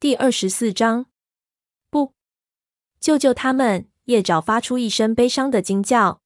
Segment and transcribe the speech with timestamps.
[0.00, 1.04] 第二十四章，
[1.90, 2.14] 不，
[2.98, 3.86] 救救他们！
[4.06, 6.22] 叶爪发出一声悲伤的惊叫。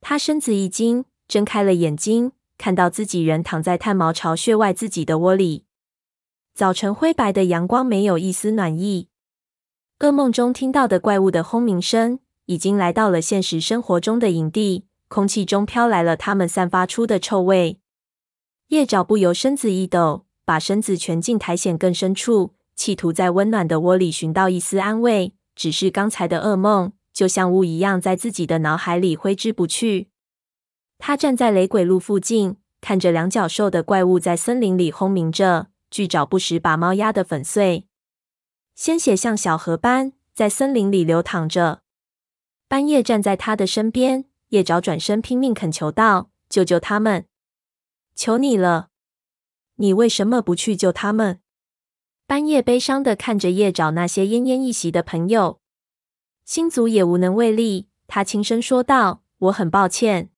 [0.00, 5.64] 他身子一惊，睁开了眼睛，看到自己人躺在炭毛巢穴外自己的窝里。
[6.54, 9.08] 早晨灰白的阳光没有一丝暖意。
[9.98, 14.86] 噩梦中听到的怪物的轰鸣声，已经来到了现实生活中的营地。
[15.08, 17.80] 空气中飘来了他们散发出的臭味。
[18.68, 25.34] 叶爪不由身子一抖，把身子蜷进苔藓更深处，企图在温暖的窝里寻到一丝安慰。
[25.54, 30.08] 只是刚才的噩梦，就像雾一样，在自己的脑海里挥之不去。
[30.98, 37.86] 他站在雷鬼路附近，看着两脚兽的怪物在森林里轰鸣着，巨爪不时把猫压得粉碎，
[38.74, 41.82] 鲜血像小河般在森林里流淌着。
[42.66, 47.26] 斑夜站在他的身边，叶爪转身拼命恳求道：“救救他们！
[48.16, 48.88] 求你了！
[49.76, 51.38] 你为什么不去救他们？”
[52.26, 55.60] 斑叶悲伤的看着叶爪那些奄奄一息的朋友，
[56.46, 57.88] 星族也无能为力。
[58.06, 60.30] 他轻声说道：“我很抱歉。”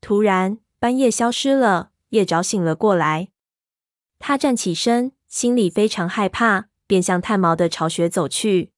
[0.00, 3.28] 突然，斑叶消失了，叶爪醒了过来。
[4.18, 8.72] 他站起身，心里非常害怕，便向炭毛的巢穴走去。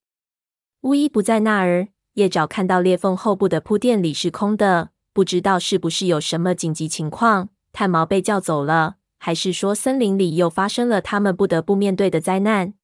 [0.80, 8.96] 巫医不在那儿，叶爪看到裂缝后部的铺垫里是空的，不知道是不是有什么紧急情况，炭毛被叫走了。
[9.24, 12.74] 还是说，森林里又发生了他们不得不面对的灾难？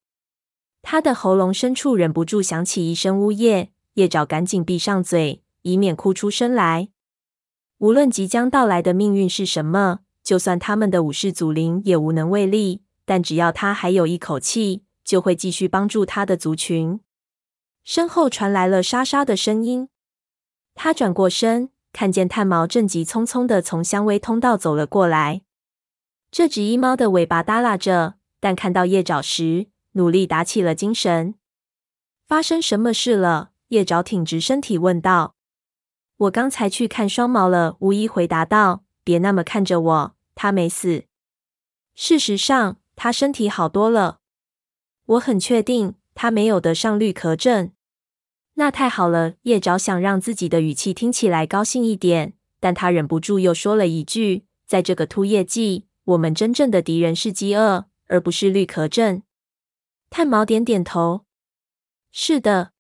[0.81, 6.89] 他的喉咙深处忍不住响起一声呜咽，叶爪赶紧闭上嘴，以免哭出声来。
[7.77, 12.81] 无论即将到来的命运是什么，就算他们的武士祖灵也无能为力。
[13.05, 17.01] 但只要他还有一口气，就会继续帮助他的族群。
[17.85, 19.91] 身后传来了沙沙的声音，
[20.75, 25.43] 他转过身，看见炭毛正急匆匆地从香薇通道走了过来。
[26.31, 31.35] 这只伊猫的尾巴耷拉着，但看到叶爪时，努力打起了精神。
[32.29, 33.51] 发生什么事了？
[33.69, 35.35] 叶爪挺直身体问道。
[36.17, 38.85] 我刚才去看双毛了，无一回答道。
[39.03, 41.05] 别那么看着我，他没死。
[41.97, 44.21] 事实上，他身体好多了。
[45.07, 47.73] 我很确定，他没有得上绿壳症。
[48.55, 49.35] 那太好了。
[49.43, 55.87] 叶爪想让自己的语气听起来高兴一点，但他忍不住又说了一句：在这个秃叶季。
[56.11, 59.23] 我们真正的敌人是饥饿，而不是绿壳症。
[60.09, 61.25] 炭毛点点头。
[62.11, 62.73] 是的，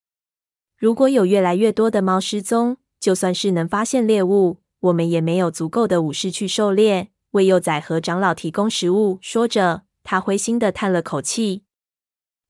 [0.76, 9.18] 如果有越来越多的猫失踪，就算是能发现猎物，我们也没有足够的武士去狩猎，为幼崽和长老提供食物。
[9.20, 11.62] 说着，他灰心的叹了口气。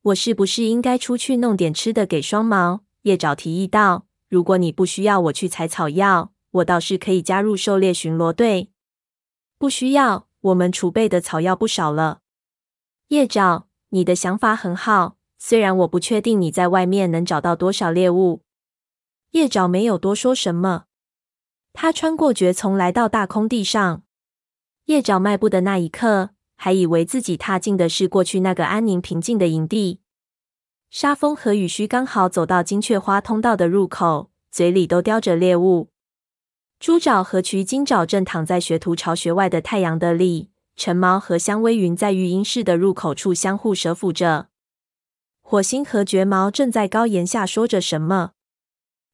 [0.01, 2.85] 我是不是应该出去弄点吃的给双毛？
[3.03, 4.07] 叶爪提议道。
[4.31, 8.71] 如果你不需要我去采草药，我倒是可以加入狩猎巡逻队。
[9.59, 10.30] 不需要。
[10.41, 12.21] 我们储备的草药不少了，
[13.09, 18.41] 叶爪，你的想法很好，虽然我不确定你在外面能找到多少猎物。
[19.33, 20.85] 叶爪没有多说什么，
[21.75, 24.03] 他穿过蕨丛来到大空地上。
[24.87, 30.01] 叶爪迈步的那一刻，还以为自己踏进的是过去那个安宁平静的营地。
[30.89, 35.91] 沙风和雨须刚好走到金雀花通道的入口，嘴里都叼着猎物。
[36.81, 44.49] 猪爪和渠金爪正躺在学徒巢穴外的太阳的里，橙毛和香薇云在育婴室的入口处相互蛰伏着。
[45.43, 48.31] 火星和绝毛正在高岩下说着什么。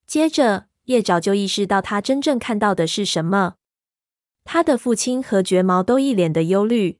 [0.05, 3.55] 接着，叶爪就意识到他真正看到的是什么。
[4.45, 6.99] 他的父亲和绝毛都一脸的忧虑。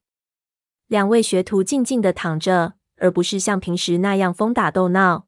[0.87, 5.27] 两位学徒静静的躺着，而不是像平时那样疯打斗闹。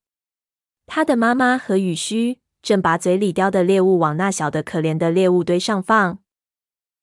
[0.86, 2.40] 他的妈妈和羽须。
[2.62, 6.20] 正把嘴里叼的猎物往那小的可怜的猎物堆上放。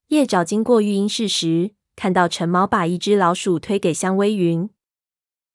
[0.09, 4.71] 叶爪经过育婴室时，看到陈毛把一只老鼠推给香薇云。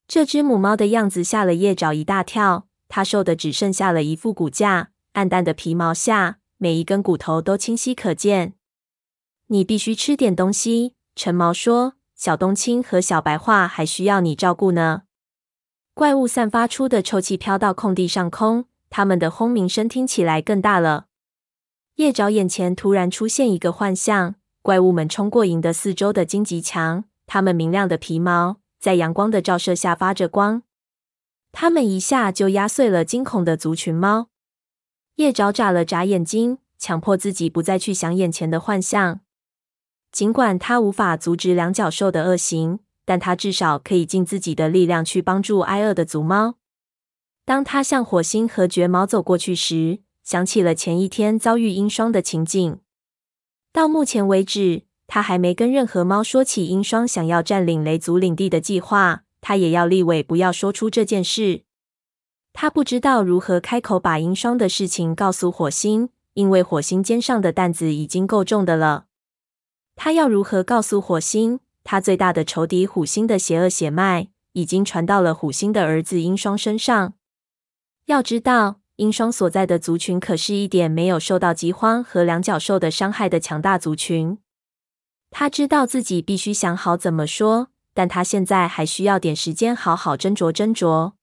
[0.07, 8.55] 这只母猫的样子吓了叶爪一大跳，它瘦的只剩下了一副骨架，暗淡的皮毛下，每一根骨头都清晰可见。
[9.47, 11.93] 你必须吃点东西，陈毛说。
[12.13, 15.01] 小冬青和小白桦还需要你照顾呢。
[15.95, 18.65] 怪物散发出的臭气飘到空地上空。
[18.91, 21.05] 他们的轰鸣声听起来更大了。
[21.95, 30.63] 叶爪眼前突然出现一个幻象：怪物们冲过营的四周的荆棘墙，它们明亮的皮毛在阳光的照射下发着光。
[31.53, 34.27] 它们一下就压碎了惊恐的族群猫。
[35.15, 39.21] 叶爪眨了眨眼睛，强迫自己不再去想眼前的幻象。
[40.11, 46.55] 尽管他无法阻止两脚兽的恶行，但他至少可以尽自己的力量去帮助挨饿的族猫。
[47.51, 52.79] 当他向火星和绝毛走过去时，想起了前一天遭遇鹰霜的情景。
[53.73, 59.23] 到目前为止，他还没跟任何猫说起鹰霜想要占领雷族领地的计划。
[59.41, 61.63] 他也要立委不要说出这件事。
[62.53, 69.07] 他不知道如何开口把鹰霜的事情告诉火星，因为火星肩上的担子已经够重的了。
[69.97, 77.15] 他要如何告诉火星，他最大的仇敌虎星的邪恶血脉已经传到了虎星的儿子鹰双身上？
[78.05, 84.37] 要知道，英双所在的族群可是一点没有受到饥荒和两角兽的伤害的强大族群。
[85.29, 91.13] 他知道自己必须想好怎么说，但他现在还需要点时间好好斟酌斟酌。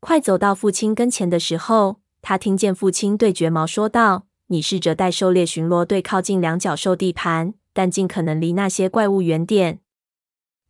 [0.00, 9.80] 快走到父亲跟前的时候，他听见父亲对绝毛说道：“你试着带狩猎巡逻队靠近两角兽地盘，但尽可能离那些怪物远点。”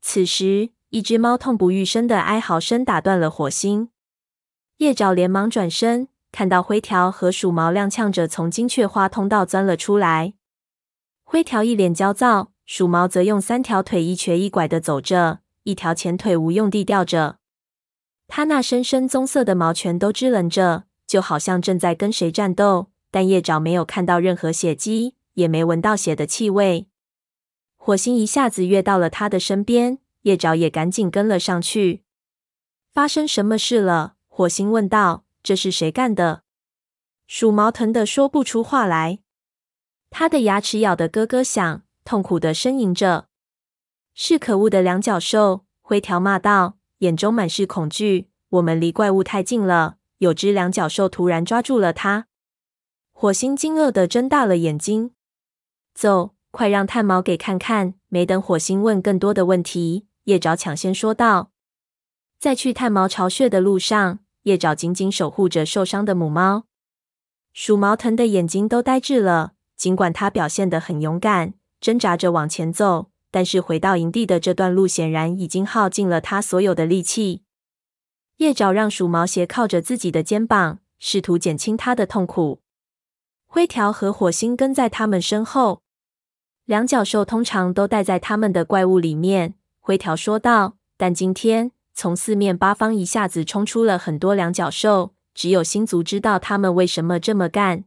[0.03, 3.91] 此时，一只猫痛不欲生的哀嚎声打断了火星。
[4.79, 10.35] 叶爪连忙转身，看到灰条和鼠毛踉跄着从金雀花通道钻了出来。
[11.25, 17.39] 灰条一脸焦躁，鼠毛则用三条腿一瘸一拐的走着，一条前腿无用地吊着。
[18.29, 22.91] 他那深深棕色的毛全都支棱着，就好像正在跟谁战斗。
[23.11, 26.87] 但叶爪没有看到任何血迹，也没闻到血的气味。
[27.77, 32.05] 火星一下子跃到了他的身边，叶爪也赶紧跟了上去。
[32.93, 34.17] 发生什么事了？
[34.39, 35.25] 火星问道。
[35.43, 36.45] 这是谁干的？
[37.27, 39.19] 鼠毛疼得说不出话来，
[40.11, 43.27] 他的牙齿咬得咯咯响，痛苦地呻吟着。
[44.15, 45.65] 是可恶的两脚兽！
[45.83, 46.79] 灰条骂道。
[46.99, 48.31] 眼中满是恐惧。
[48.51, 52.29] 我们离怪物太近了，有只两脚兽突然抓住了他。
[53.11, 55.11] 火星惊愕地睁大了眼睛。
[55.95, 57.95] 走，快让炭毛给看看！
[58.07, 61.51] 没等火星问更多的问题，叶爪抢先说道
[62.39, 66.65] ：“在去炭毛巢穴的路上，叶爪紧紧守护着受伤的母猫。
[67.53, 71.53] 鼠毛疼的眼睛都呆滞了，尽管他表现得很勇敢，
[71.83, 77.43] 挣扎着往前走。”但是回到营地的这段路显然已经耗尽了他所有的力气。
[78.39, 82.63] 叶爪让鼠毛斜靠着自己的肩膀，试图减轻他的痛苦。
[83.47, 85.83] 灰条和火星跟在他们身后。
[86.65, 90.79] 两角兽通常都待在他们的怪物里面，灰条说道。
[90.97, 97.87] 但今天从四面八方一下子冲出了很多两角兽，只有星族知道他们为什么这么干。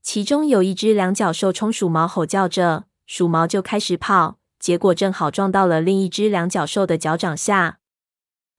[0.00, 4.38] 其中有一只两角兽冲鼠毛吼叫着，鼠毛就开始跑。
[4.58, 7.80] 结果正好撞到了另一只两角兽的脚掌下，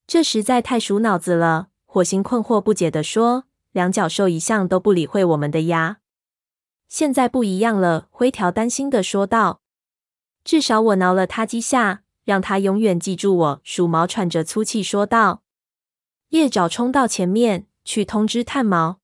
[0.06, 1.70] 这实在太鼠脑子了。
[1.88, 5.98] 火星困惑不解地说：“两角兽一向都不理会我们的呀，
[6.88, 9.62] 现在不一样了。”灰条担心地说道
[10.46, 15.42] ：“至少我挠了它几下，让他永远记住我。”鼠毛喘着粗气说道。
[16.30, 19.00] 叶爪冲到前面去通知炭毛，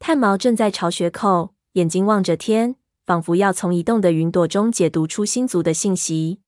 [0.00, 2.74] 炭毛正在巢穴口，眼睛望着天。
[3.04, 6.40] 仿佛要从移动的云朵中解读出星族的信息。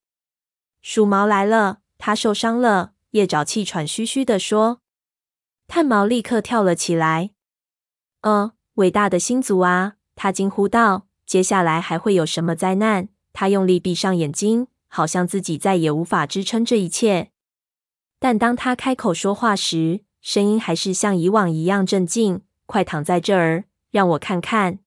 [0.82, 2.93] 鼠毛来了，他受伤了。
[3.11, 4.81] 叶爪气喘吁吁地说。
[5.67, 7.31] 炭毛立刻跳了起来。
[8.23, 9.94] 呃，伟大的星族啊！
[10.17, 11.06] 他惊呼道。
[11.26, 13.08] 接下来还会有什么灾难？
[13.32, 17.32] 他用力闭上眼睛，好像自己再也无法支撑这一切。
[18.20, 22.43] 但当他开口说话时，声音还是像以往一样镇静。
[22.67, 24.79] 快躺在这儿，让我看看。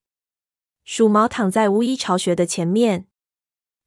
[0.82, 3.06] 鼠毛躺在巫医巢穴的前面，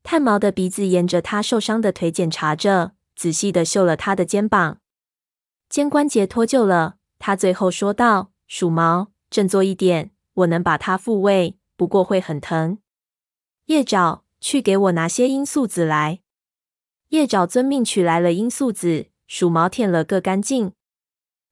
[0.04, 4.78] 炭毛的鼻子沿着他受伤的腿检查着，仔细的嗅了他的肩膀，
[5.68, 6.98] 肩关节脱臼了。
[7.18, 12.78] 他最后说道：“鼠毛，振作一点，我能把它复位，不过会很疼。”
[13.66, 16.20] 夜爪，去给我拿些罂粟籽来。
[17.10, 20.74] 叶爪遵命取来了罂粟籽，鼠毛舔了个干净。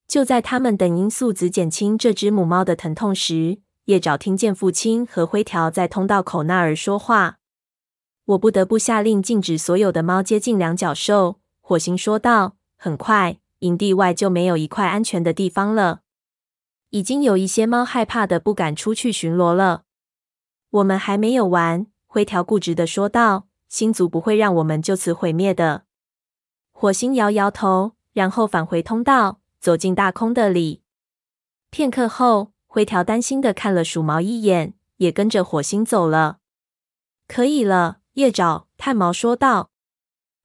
[0.05, 7.38] 就在他们等罂粟籽减轻这只母猫的疼痛时，叶爪听见父亲和灰条在通道口那儿说话。
[8.25, 11.39] 我不得不下令禁止所有的猫接近两脚兽。
[11.62, 12.58] 火星说道。
[12.81, 16.00] 很快，营地外就没有一块安全的地方了。
[16.91, 19.84] 已经有一些猫害怕的不敢出去巡逻了。
[20.69, 23.47] 我们还没有完，灰条固执的说道。
[23.69, 25.83] 星族不会让我们就此毁灭的。
[26.71, 30.81] 火星摇摇头，然后返回通道，走进大空的里。
[31.69, 32.51] 片刻后。
[32.71, 36.37] 灰条担心的看了鼠毛一眼，也跟着火星走了。
[37.27, 39.71] 可以了，叶爪，炭毛说道。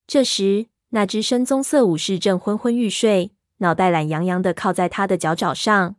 [0.06, 5.96] 这时，那只深棕色武士正昏昏欲睡，脑袋懒洋洋的靠在他的脚爪上。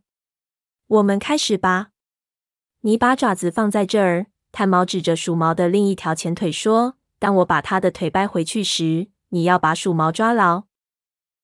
[0.88, 1.90] 我们开始吧。
[2.80, 4.26] 你把爪子放在这儿。
[4.56, 10.62] 炭毛指着鼠毛的另一条前腿说：“当我把他的腿掰回去时，你要把鼠毛抓牢。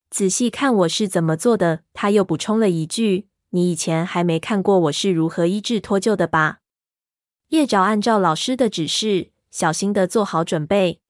[0.09, 3.29] 仔细看我是怎么做的。”他又补充了一句。
[3.51, 6.61] 你以前还没看过我是如何医治脱臼的吧？
[7.49, 11.03] 叶爪按照老师的指示，小心的做好准备。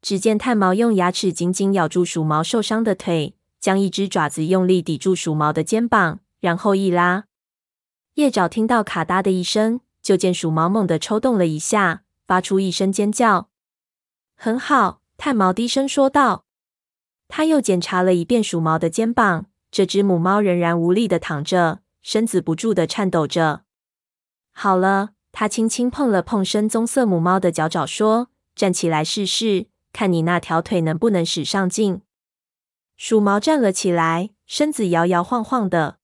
[0.00, 7.24] 只见炭毛用牙齿紧紧咬住鼠毛受伤的腿，将一只爪子用力抵住鼠毛的肩膀，然后一拉。
[8.14, 13.48] 叶爪听到咔嗒的一声，就见鼠毛猛地抽动了一下，发出一声尖叫。
[14.36, 16.44] 很好，炭毛低声说道。
[17.26, 23.62] 他又检查了一遍鼠毛的肩膀，这只母猫仍然无力地躺着，身子不住地颤抖着。
[24.52, 32.02] 好了，他轻轻碰了碰深棕色母猫的脚爪，说：“站起来试试。”看你那条腿能不能使上劲。
[32.96, 35.98] 鼠毛站了起来，身子摇摇晃晃的。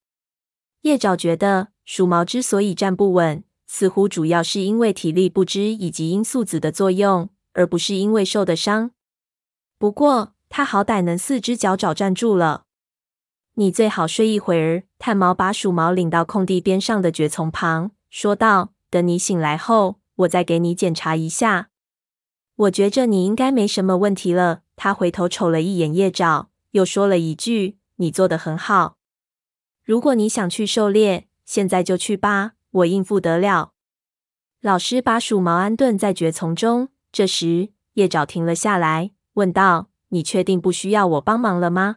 [0.80, 8.90] 叶爪觉得鼠毛之所以站不稳，似乎主要是因为体力不支以及罂粟子的作用，而不是因为受的伤。
[9.78, 12.64] 不过他好歹能四只脚爪站住了。
[13.54, 14.82] 你最好睡一会儿。
[14.98, 21.70] 炭毛把鼠毛领到空地边上的蕨丛旁，说道：“等你醒来后，我再给你检查一下。”
[22.54, 24.60] 我觉着你应该没什么问题了。
[24.76, 28.98] 他回头瞅了一眼叶爪，又说了一句：“你做的很好。
[29.82, 33.72] 如果你想去狩猎，现在就去吧，我应付得了。”
[34.60, 36.88] 老师把鼠毛安顿在蕨丛中。
[37.10, 41.96] 这时，叶爪停了下来，问道：“你确定不需要我帮忙了吗？”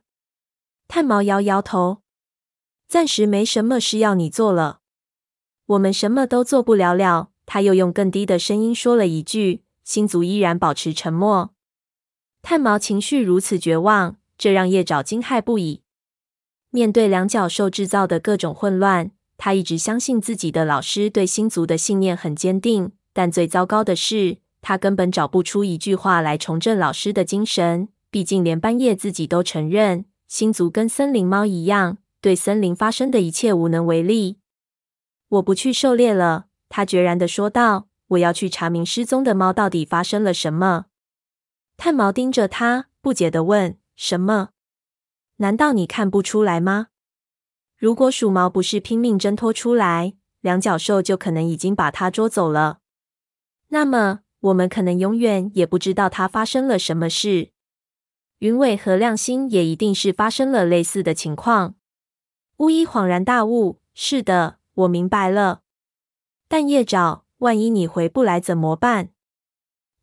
[0.88, 2.02] 炭毛摇摇头
[2.88, 4.82] ：“暂时没什么事要你做了。
[5.66, 9.64] 我们什么都做不了了。”他又用更低的声音说了一句。
[9.84, 11.54] 星族依然保持沉默。
[12.42, 15.84] 炭毛情绪如此绝望，这让叶爪惊骇不已。
[16.72, 22.92] 面对两角兽制造的各种混乱，他一直相信自己的老师对星族的信念很坚定。
[23.14, 27.90] 但最糟糕的是，他根本找不出一句话来重振老师的精神。
[28.12, 34.38] 毕竟连斑叶自己都承认，星族跟森林猫一样，对森林发生的一切无能为力。
[35.30, 37.88] 我不去狩猎了，他决然地说道。
[38.10, 40.86] 我要去查明失踪的猫到底发生了什么。
[41.76, 44.50] 炭毛盯着他，不解地问：“什么？
[45.38, 46.90] 难道你看不出来吗？
[47.78, 52.80] 如果鼠毛不是拼命挣脱出来，两角兽就可能已经把它捉走了。
[53.68, 57.52] 那么，我们可能永远也不知道它发生了什么事。
[58.40, 61.76] 云尾和亮星也一定是发生了类似的情况。”
[62.58, 65.62] 巫医恍然大悟：“是的，我明白了。”
[66.48, 67.24] 但叶爪。
[67.40, 69.10] 万一你回不来怎么办？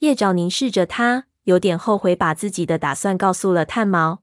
[0.01, 4.23] 叶爪凝视着他，有点后悔把自己的打算告诉了炭毛。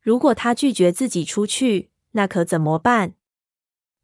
[0.00, 3.14] 如果他拒绝自己出去，那可怎么办？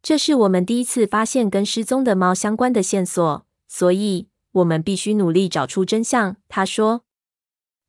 [0.01, 6.37] 这是我们第一次发现跟失踪的猫相关的线索，所以我们必须努力找出真相。
[6.47, 7.03] 他说。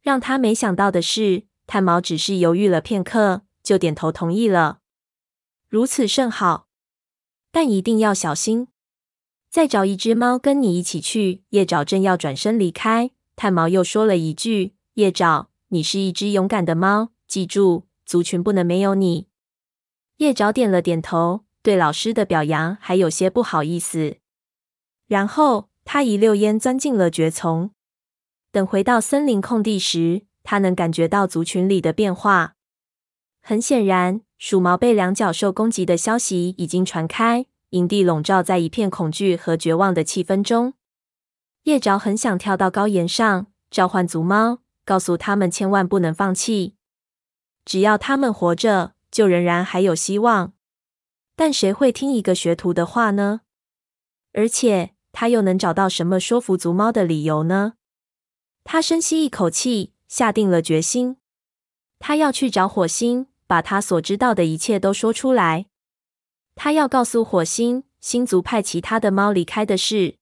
[0.02, 4.80] 让他没想到的是，炭毛只是犹豫了片刻，就点头同意了。
[5.68, 6.66] 如此甚好，
[7.52, 8.66] 但一定要小心。
[9.48, 11.44] 再找一只猫跟你一起去。
[11.50, 19.28] 叶爪正要转身离开，炭毛又说了一句：“叶爪，你是一只勇敢的猫，记住，族群不能没有你。”
[20.22, 24.18] 叶爪点了点头，对老师的表扬还有些不好意思。
[25.08, 27.72] 然后他一溜烟钻进了蕨丛。
[28.52, 32.54] 等回到森林空地时，他能感觉到族群里的变化。
[33.40, 37.46] 很显然，鼠毛被两角兽攻击的消息已经传开。
[37.70, 40.74] 营地笼罩在一片恐惧和绝望的气氛中。
[41.64, 46.76] 叶爪很想跳到高岩上，召唤族猫，告诉他们千万不能放弃。
[47.64, 50.54] 只要他们活着，就仍然还有希望。
[51.36, 53.42] 但谁会听一个学徒的话呢？
[54.32, 57.74] 而且他又能找到什么说服族猫的理由呢？
[58.64, 61.18] 他深吸一口气，下定了决心。
[61.98, 65.66] 他要去找火星，把他所知道的一切都说出来。
[66.54, 70.16] 他要告诉火星，星族派其他的猫离开的事。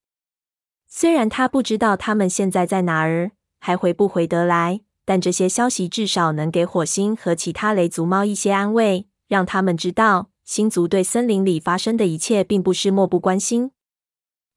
[0.86, 13.72] 虽然他不知道他们现在在哪儿，还回不回得来，但这些消息至少能给火星和其他雷族猫一些安慰，让他们知道星族对森林里发生的一切并不是漠不关心。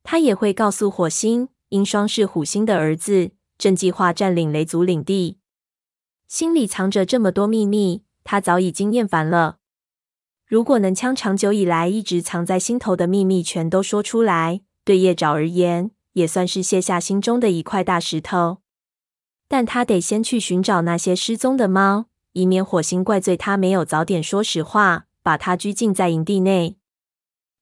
[0.03, 5.39] 他也会告诉火星，鹰双是虎星的儿子，正计划占领雷族领地。
[6.27, 9.57] 心里藏着这么多秘密，他早已经厌烦了。
[10.45, 18.60] 如果能将长久以来一直藏在心头的秘密全都说出来，对叶爪而言也算是卸下心中的一块大石头。
[19.53, 26.79] 但他得先去寻找那些失踪的猫，以免火星怪罪他没有早点说实话，把他拘禁在营地内。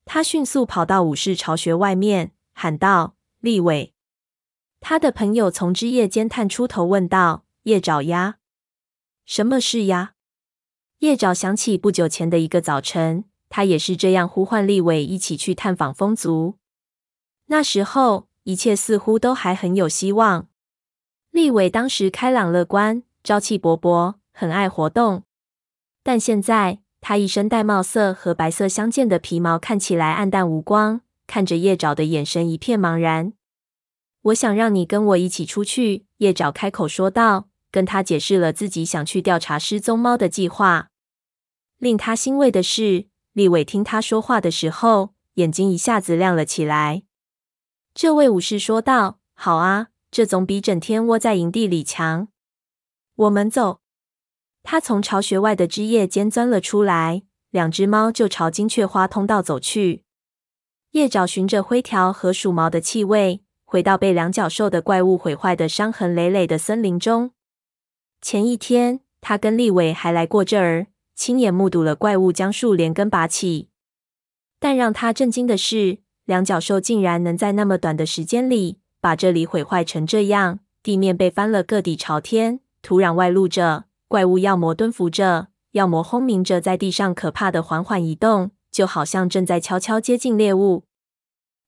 [0.05, 3.93] 他迅速跑到武士巢穴外面，喊道：“立伟！”
[4.79, 8.37] 他的朋友从枝叶间探出头问道：“叶爪呀，
[9.25, 10.13] 什么事呀？”
[10.99, 16.55] 叶爪想起不久前的一个早晨，他也是这样呼唤立伟一起去探访风族。
[17.47, 20.47] 那时候，一切似乎都还很有希望。
[21.31, 25.23] 立伟当时开朗乐观、朝气勃勃，很爱活动。
[26.03, 33.31] 但现在，他一身玳瑁色和白色相间的皮毛看起来黯淡无光，看着叶爪的眼神一片茫然。
[34.23, 40.89] 我想让你跟我一起出去，叶爪开口说道，跟他解释了自己想去调查失踪猫的计划。
[41.77, 47.03] 令他欣慰的是，立伟听他说话的时候，眼睛一下子亮了起来。
[47.93, 52.27] 这位武士说道：“好啊，这总比整天窝在营地里强。
[53.15, 53.79] 我们走。”
[54.61, 60.03] 他从巢穴外的枝叶间钻了出来，两只猫就朝金雀花通道走去。
[60.91, 67.31] 叶爪循着灰条和鼠毛的气味，回到被两角兽的怪物毁坏的伤痕累累的森林中。
[68.21, 73.69] 前一天，他跟立伟还来过这儿，亲眼目睹了怪物将树连根拔起。
[74.59, 83.85] 但让他震惊的是，两角兽竟然能在那么短的时间里，把这里毁坏成这样，地面被翻了个底朝天，土壤外露着。
[84.07, 90.83] 怪物要么蹲伏着，要么轰鸣着，在地上可怕的缓缓移动，就好像正在悄悄接近猎物。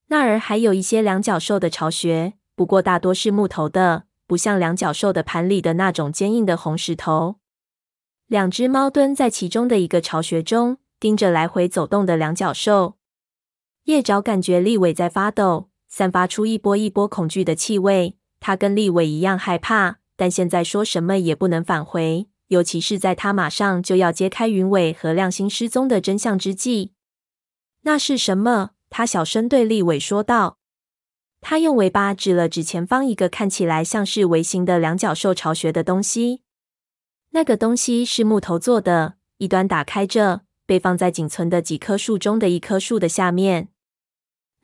[0.08, 7.36] 那儿还有一些两角兽的巢穴，不过大多是木头的，不像两角兽的盘里的那种坚硬的红石头。
[8.26, 12.96] 两只猫蹲在其中的一个巢穴中，盯着来回走动的两角兽。
[13.84, 18.16] 叶爪感觉立伟在发抖，散发出一波一波恐惧的气味。
[18.40, 22.26] 他跟立伟一样害怕，但现在说什么也不能返回。
[22.48, 26.94] 尤其是在他马上就要揭开云伟和亮星失踪的真相之际，
[27.82, 28.70] 那是什么？
[28.90, 30.58] 他小声对立伟说道。
[31.40, 36.42] 他用尾巴指了指前方一个看起来像是微型的两角兽巢穴的东西。
[37.30, 43.68] 那个东西是木头做的，一端打开着，被放在仅存的几棵树中的一棵树的下面。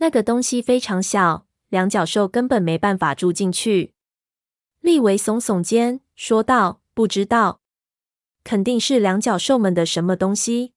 [0.00, 3.92] 那个东西非常小，两角兽根本没办法住进去。
[4.80, 7.60] 立伟耸耸肩说道：“不知道。”
[8.42, 10.72] 肯定是两角兽们的什么东西，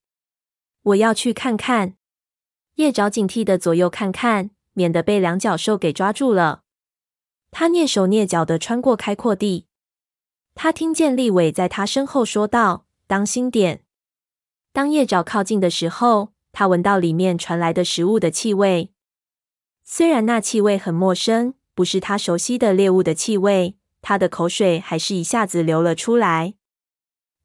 [0.82, 1.96] 我要去看看。
[2.76, 6.64] 叶爪警惕的左右看看，免得被两角兽给抓住了。
[7.50, 9.68] 他蹑手蹑脚的穿过开阔地，
[10.54, 13.86] 他听见立伟在他身后说道：“当心点。”
[14.74, 18.93] 当叶爪靠近的时候，他闻到里面传来的食物的气味。
[19.84, 26.56] 虽然那气味很陌生，不是他熟悉的猎物的气味，他的口水还是一下子流了出来。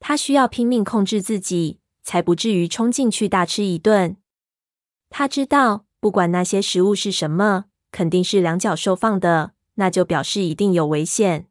[0.01, 4.17] 他需要拼命控制自己，才不至于冲进去大吃一顿。
[5.11, 11.49] 他知道，不管那些食物是什么，肯定是两脚兽放的，那就表示一定有危险。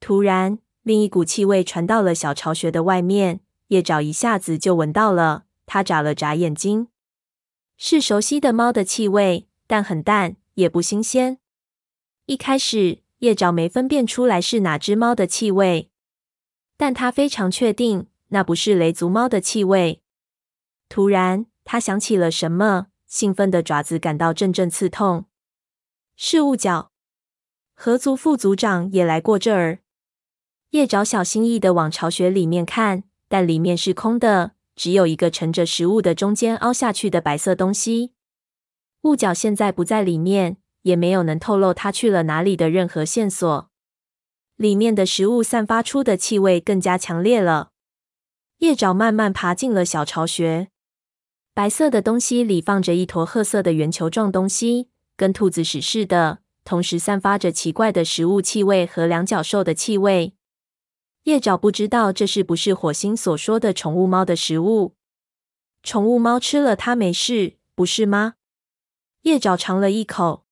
[0.00, 5.44] 突然，另一股气味传到了小巢穴的外面，叶爪一下子就闻到了。
[5.66, 6.88] 他眨了眨眼睛，
[7.76, 11.38] 是熟悉的猫的气味，但很淡，也不新鲜。
[12.26, 15.92] 一开始，叶爪没分辨出来是哪只猫的气味。
[16.76, 20.02] 但他非常确定，那不是雷族猫的气味。
[20.88, 25.26] 突然，他想起了什么，兴奋的爪子感到阵阵刺痛。
[26.16, 26.90] 是雾角，
[27.76, 29.78] 河族副族长也来过这儿。
[30.70, 38.14] 叶爪小心翼翼的往巢穴里面看，但里面是空的，只有一个盛着食物的中间凹下去的白色东西。
[39.02, 43.70] 雾角现在不在里面，也没有能透露他去了哪里的任何线索。
[44.56, 47.70] 里面的食物散发出的气味更加强烈了。
[48.58, 50.68] 叶爪慢慢爬进了小巢穴，
[51.54, 60.34] 白色的东西里放着一坨褐色的圆球状东西，跟兔子屎似的，同时散发着奇怪的食物气味和两角兽的气味。
[61.22, 64.94] 叶爪不知道这是不是火星所说的宠物猫的食物。
[65.82, 68.34] 宠物猫吃了它没事，不是吗？
[69.22, 70.44] 叶爪尝了一口。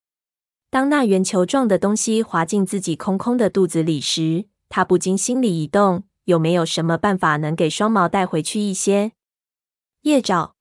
[0.70, 9.12] 当那圆球状的东西滑进自己空空的肚子里时，他不禁心里一动：有没有什么办法能给双毛带回去一些？
[10.02, 10.54] 叶爪，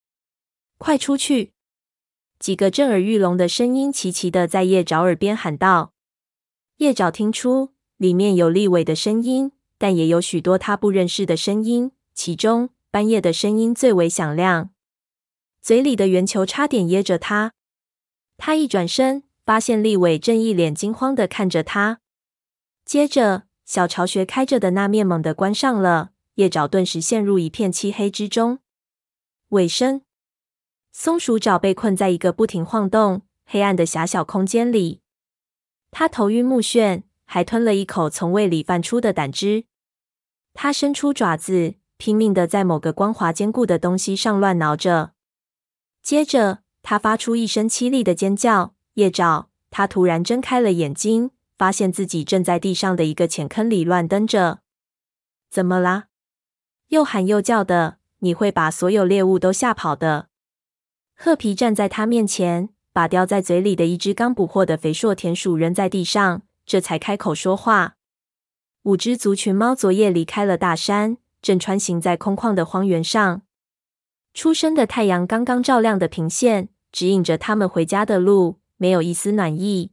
[0.77, 1.51] 快出去！
[2.39, 5.93] 几个震耳欲聋的声音齐齐的在叶爪耳边喊道。
[6.77, 14.69] 叶爪听出里面有立伟的声音，但也有许多他不认识的声音，其中半夜的声音最为响亮。
[15.61, 17.51] 嘴里的圆球差点噎着他。
[18.37, 19.23] 他一转身。
[19.47, 22.01] 发现立伟正一脸惊慌的看着他，
[22.83, 28.59] 接着小巢穴开着的那面猛地关上了，叶爪顿时陷入一片漆黑之中。
[29.51, 30.01] 尾声，
[30.91, 34.99] 松鼠爪被困在一个不停晃动、黑暗的狭小空间里，
[35.91, 39.63] 他头晕目眩，还吞了一口从胃里泛出的胆汁。
[40.53, 45.13] 他伸出爪子，拼命的在某个光滑坚固的东西上乱挠着，
[46.01, 48.73] 接着他发出一声凄厉的尖叫。
[48.93, 54.59] 叶爪，他突然睁开了眼睛，发现自己正在地上的一个浅坑里乱蹬着。
[55.49, 56.05] 怎么啦？
[56.87, 60.29] 又喊又叫的，你会把所有猎物都吓跑的。
[61.13, 67.97] 褐皮站在他面前，把叼在嘴里的一只刚捕获的肥硕田鼠扔在地上，这才开口说话。
[68.83, 73.41] 五只族群猫昨夜离开了大山，正穿行在空旷的荒原上。
[74.33, 79.91] 初升的太阳刚刚照亮的平线，指引着他们回家的路，没有一丝暖意。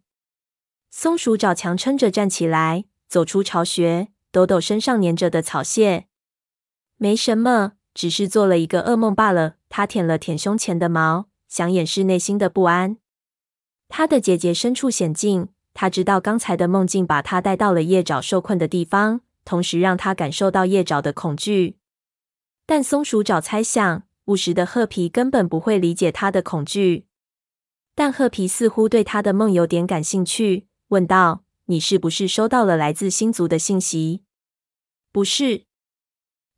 [0.88, 6.07] 松鼠爪强撑着站起来，走出巢穴，抖抖身上粘着的草屑。
[6.97, 9.57] 没什么，只是做了一个噩梦罢了。
[9.69, 12.97] 他舔了舔胸前的毛，想掩饰内心的不安。
[13.90, 21.77] 他的姐姐身处险境，他知道刚才的梦境把他带到了夜爪受困的地方，同时让他感受到夜爪的恐惧。
[22.64, 27.07] 但松鼠爪猜想，务实的褐皮根本不会理解他的恐惧。
[27.95, 34.23] 但褐皮似乎对他的梦有点感兴趣，问道：“你是不是收到了来自星族的信息
[35.13, 35.65] ？”“不是。”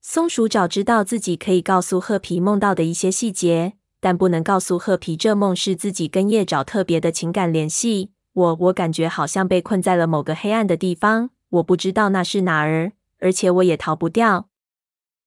[0.01, 8.13] 松鼠爪知道自己可以告诉褐皮梦到的一些细节，但不能告诉褐皮这梦是自己跟夜爪特别的情感联系。
[8.33, 14.49] 我我感觉好像被困在了某个黑暗的地方，我不知道那是哪儿，而且我也逃不掉。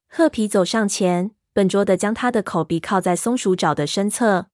[0.08, 4.48] 褐皮走上前，笨拙地将他的口鼻靠在松鼠爪的身侧。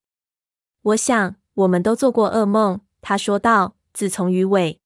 [0.81, 3.75] 我想我们都做过噩梦，他说道。
[3.93, 4.81] 自从鱼尾，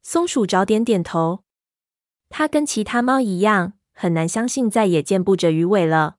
[0.00, 1.44] 松鼠爪点点头。
[2.30, 3.74] 他跟其他猫一样。
[3.94, 6.16] 很难相信再也见不着鱼尾了。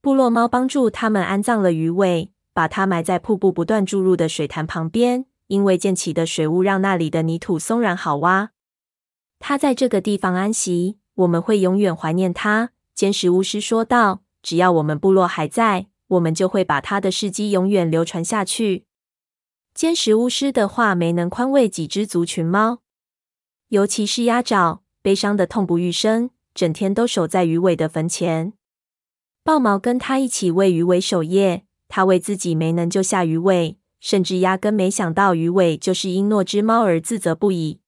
[0.00, 8.52] 部落猫帮助他们安葬了鱼尾，把它埋在瀑布不断注入的水潭旁边，因为溅起的水雾让那里的泥土松软好挖。
[9.38, 12.70] 它在这个地方安息，我们会永远怀念它。
[12.98, 18.86] 尖石巫师说道：“只要我们部落还在，我们就会把他的事迹永远流传下去。”
[19.72, 22.80] 尖石巫师的话没能宽慰几只族群猫，
[23.68, 26.30] 尤其是鸭爪，悲伤的痛不欲生。
[26.52, 28.54] 整天都守在鱼尾的坟前，
[29.44, 31.62] 豹毛跟他一起为鱼尾守夜。
[31.86, 37.78] 他为自己没能救下鱼尾，甚至压根没想到鱼尾就是因诺只猫而自责不已。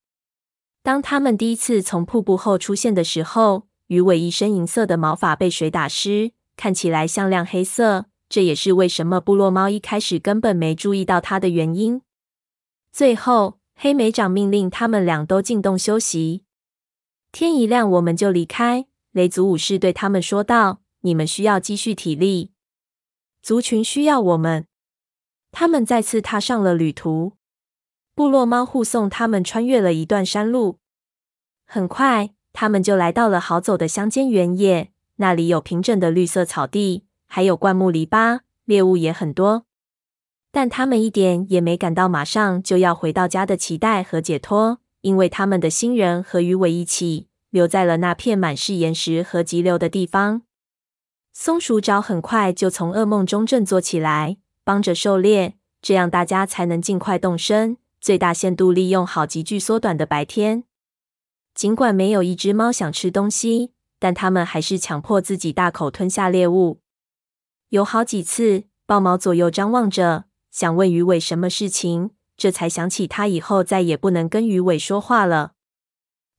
[0.81, 8.05] 当他们第一次从瀑布后出现的时候，鱼尾一身银色的毛发被水打湿，看起来像亮黑色。
[8.29, 12.01] 这也是为什么部落猫一开始根本没注意到它的原因。
[12.93, 16.45] 最后，黑莓长命令他们俩都进洞休息。
[17.33, 18.87] 天一亮，我们就离开。
[19.11, 22.53] 雷族武士对他们说道：“你们需要积蓄体力，
[23.41, 24.65] 族群需要我们。”
[25.51, 27.33] 他们再次踏上了旅途。
[28.15, 30.79] 部落猫护送他们穿越了一段山路。
[31.65, 34.91] 很快，他们就来到了好走的乡间原野。
[35.17, 39.65] 那里有平整的绿色草地，还有灌木篱笆，猎物也很多。
[40.51, 44.79] 但他们一点也没感到马上就要回到家的期待和解脱。
[45.01, 50.43] 因为他们的新人和鱼尾一起留在了那片满是岩石和急流的地方。
[51.33, 60.65] 松鼠爪很快就从噩梦中振作起来，帮着狩猎，这样大家才能尽快动身，最大限度利用好急剧缩短的白天。
[61.53, 66.79] 尽管没有一只猫想吃东西，但它们还是强迫自己大口吞下猎物。
[67.69, 72.11] 有好几次，豹猫左右张望着，想问鱼尾什么事情。
[72.37, 75.53] 这才想起，他以后再也不能跟鱼尾说话了。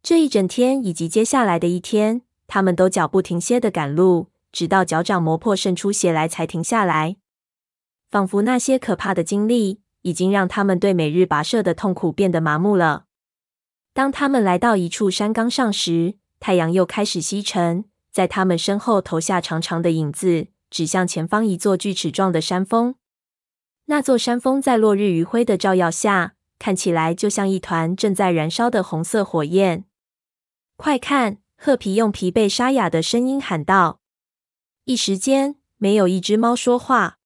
[0.02, 7.18] 这一整天以及接下来的一天，他们都脚不停歇地赶路，直到脚掌磨破渗出血来才停下来。
[8.10, 13.04] 仿佛那些可怕的经历已经让他们对每日跋涉的痛苦变得麻木了。
[13.94, 22.94] 当他们来到一处山岗上时，太阳又开始西沉，在他们身后投下长长的影子，指向前方一座锯齿状的山峰。
[23.86, 29.84] 那座山峰在落日余晖的照耀下，看起来就像一团正在燃烧的红色火焰。
[30.76, 31.38] 快看！
[31.56, 34.00] 褐皮用疲惫沙哑的声音喊道。
[34.84, 37.18] 一时间，没有一只猫说话。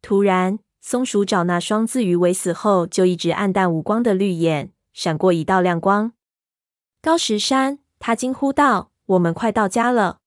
[0.00, 6.12] 突然，松鼠找那双自鱼尾死后就一直黯淡无光的绿眼闪过一道亮光。
[7.00, 10.20] 高石山，他惊呼道：“我们快到家了！”